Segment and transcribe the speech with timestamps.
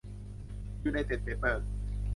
[0.83, 1.63] ยูไนเต็ด เปเปอร์